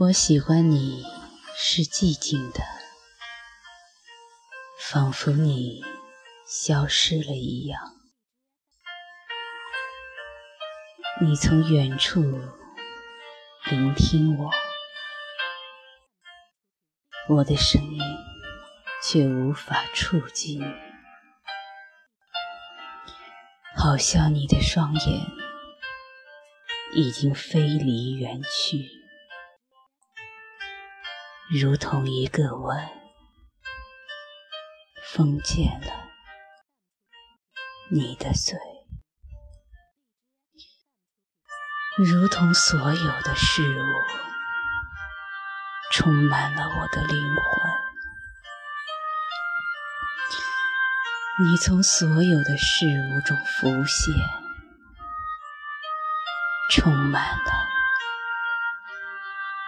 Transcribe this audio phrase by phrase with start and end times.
[0.00, 1.04] 我喜欢你
[1.54, 2.60] 是寂静的，
[4.78, 5.82] 仿佛你
[6.46, 7.78] 消失了一样。
[11.20, 12.22] 你从远处
[13.66, 14.50] 聆听我，
[17.28, 18.00] 我的声音
[19.04, 20.64] 却无法触及你，
[23.76, 25.26] 好像你的双眼
[26.94, 28.88] 已经飞离远去，
[31.52, 32.88] 如同一个吻
[35.02, 35.92] 封缄了
[37.90, 38.56] 你的嘴。
[41.98, 43.82] 如同所有的事物
[45.90, 47.72] 充满了我的灵魂，
[51.44, 54.14] 你从所有的事物中浮现，
[56.70, 57.66] 充满了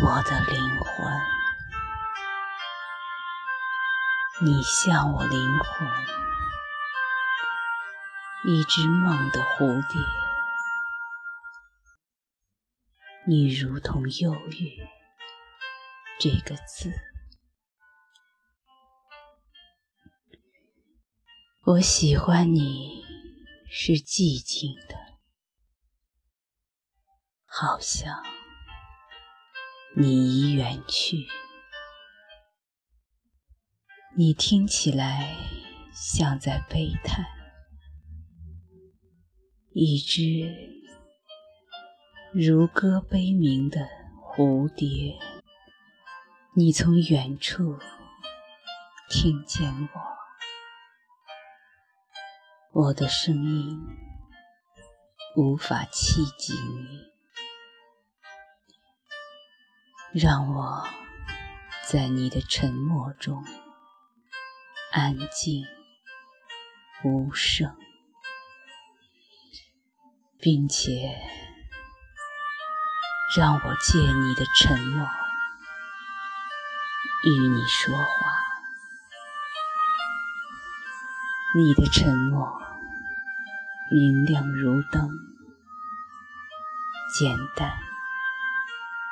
[0.00, 1.43] 我的灵魂。
[4.42, 5.88] 你像我灵魂，
[8.52, 10.00] 一只梦的蝴蝶。
[13.28, 14.88] 你如同忧郁
[16.18, 16.92] 这个字，
[21.66, 23.04] 我喜欢你
[23.70, 24.96] 是寂静的，
[27.46, 28.20] 好像
[29.94, 31.28] 你已远去。
[34.16, 35.36] 你听起来
[35.92, 37.26] 像在悲叹，
[39.72, 40.72] 一只。
[42.32, 43.88] 如歌悲鸣的
[44.22, 45.18] 蝴蝶，
[46.54, 47.76] 你从远处
[49.10, 49.68] 听见
[52.72, 53.84] 我，我的声音
[55.34, 56.52] 无法企及
[60.12, 60.86] 你，让我
[61.88, 63.44] 在你的沉默中
[64.96, 65.66] 安静
[67.02, 67.76] 无声，
[70.38, 71.20] 并且。
[73.36, 75.08] 让我借你的沉默
[77.24, 78.04] 与你说话，
[81.56, 82.62] 你的沉默
[83.90, 85.10] 明亮如灯，
[87.18, 87.76] 简单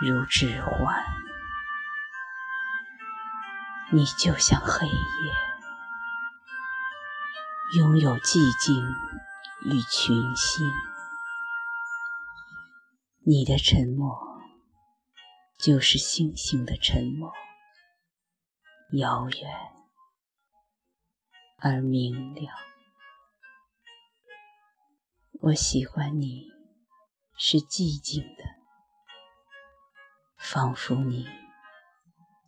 [0.00, 1.04] 如指环，
[3.92, 4.92] 你就像黑夜，
[7.76, 8.82] 拥有寂静
[9.66, 10.66] 与群星。
[13.26, 14.18] 你的沉默，
[15.58, 17.30] 就是星星的沉默，
[18.92, 19.50] 遥远
[21.58, 22.56] 而明亮。
[25.42, 26.46] 我喜欢你
[27.36, 28.44] 是寂静的，
[30.38, 31.28] 仿佛你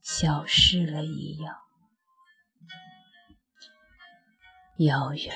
[0.00, 1.56] 消失了一样，
[4.86, 5.34] 遥远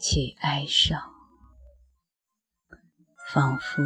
[0.00, 1.12] 且哀伤。
[3.28, 3.82] 仿佛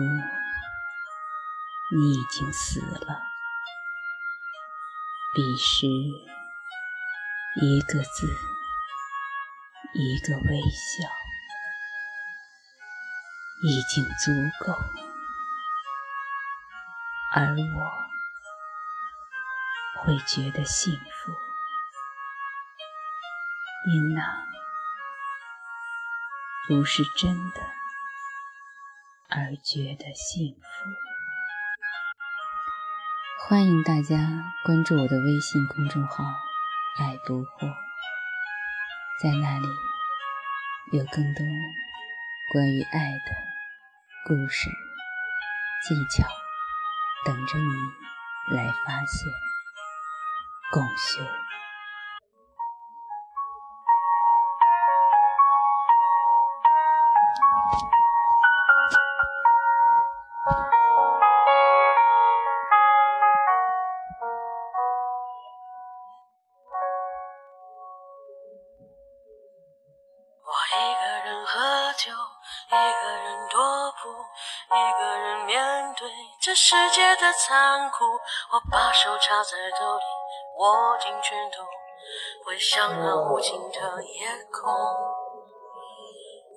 [1.97, 3.23] 你已经死了。
[5.35, 5.89] 彼时，
[7.61, 8.29] 一个字，
[9.95, 11.11] 一个微笑，
[13.65, 14.31] 已经足
[14.65, 14.73] 够，
[17.35, 17.81] 而我
[20.05, 21.16] 会觉得幸福，
[23.87, 24.23] 因那
[26.69, 27.77] 不是真的。
[29.29, 30.91] 而觉得幸福。
[33.49, 36.25] 欢迎大家关注我的微信公众号
[36.99, 37.75] “爱不惑”，
[39.23, 39.67] 在那里
[40.93, 41.45] 有更多
[42.53, 43.35] 关于爱的
[44.27, 44.71] 故事、
[45.89, 46.29] 技巧
[47.25, 49.33] 等着你来发现、
[50.73, 51.56] 共修。
[71.97, 74.11] 一个人踱步，
[74.69, 76.11] 一个人面对
[76.43, 78.05] 这世界的残酷。
[78.53, 80.05] 我把手插在兜里，
[80.59, 81.65] 握紧拳头，
[82.45, 84.71] 回想那无尽的夜空。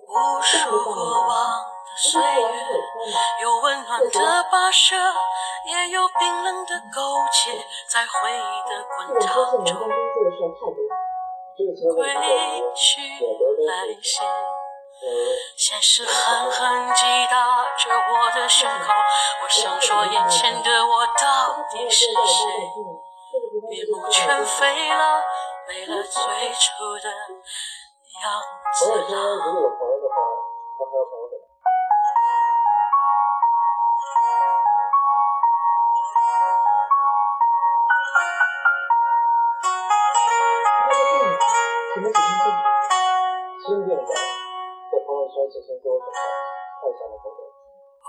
[0.10, 0.94] 无数过
[1.28, 1.38] 往
[1.86, 2.82] 的岁月，
[3.42, 4.10] 有温暖的
[4.52, 4.96] 跋涉，
[5.66, 7.00] 也有冰冷的苟
[7.32, 9.88] 且，在回忆的滚烫中，
[11.96, 12.14] 归
[12.76, 13.02] 去
[13.66, 14.20] 来兮。
[15.58, 18.94] 现实狠狠击打着我的胸口，
[19.44, 22.14] 我想说眼前的我到底是谁？
[23.70, 25.24] 面目全非了，
[25.68, 27.10] 没了最初的
[28.22, 28.42] 样
[28.74, 29.16] 子了。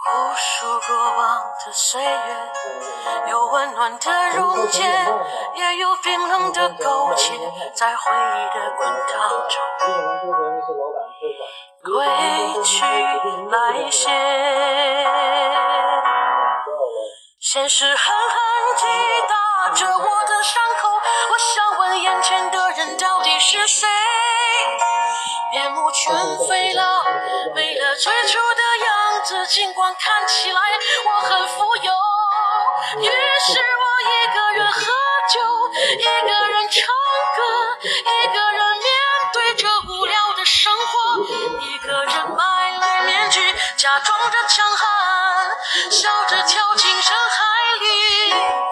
[0.03, 2.09] 无数过往的岁月，
[3.31, 4.83] 有温暖的溶解，
[5.55, 7.33] 也有冰冷的苟且，
[7.75, 9.59] 在回忆的滚烫中，
[11.83, 14.09] 归去来兮。
[17.41, 18.37] 现实狠狠
[18.77, 18.87] 击
[19.29, 20.89] 打着我的伤口，
[21.31, 23.89] 我想问眼前的人到底是谁？
[25.53, 26.15] 面目全
[26.49, 27.03] 非了，
[27.55, 29.47] 没了最初的样子。
[29.49, 30.61] 尽管看起来
[31.07, 31.93] 我很富有，
[33.01, 34.81] 于是我一个人喝
[35.33, 35.41] 酒，
[35.99, 36.87] 一个人唱
[37.37, 37.43] 歌，
[37.83, 38.89] 一个人面
[39.33, 41.19] 对着无聊的生活，
[41.65, 45.51] 一个人买来面具，假装着强悍，
[45.91, 47.45] 笑着跳进人海
[47.81, 48.70] 里。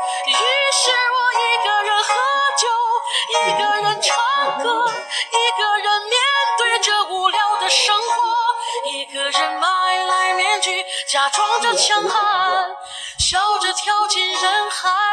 [11.08, 12.76] 假装着强悍，
[13.18, 15.07] 笑着跳进人海。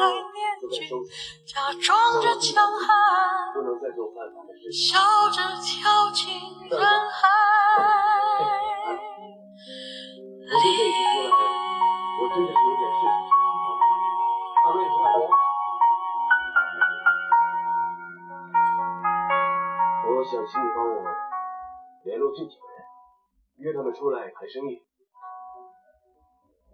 [0.00, 0.96] 外面正在搜，
[1.44, 1.92] 假装
[2.22, 2.88] 着强悍，
[3.52, 4.72] 不能再做犯法的事。
[4.72, 4.96] 笑
[5.28, 6.32] 着跳进
[6.70, 7.28] 人海。
[10.48, 10.66] 郭老师，
[12.18, 13.30] 我真的是有点事情想。
[14.64, 15.20] 大哥，大哥。
[20.02, 20.96] 我想请你帮我
[22.04, 22.76] 联络这几个人，
[23.58, 24.82] 约他们出来谈生意。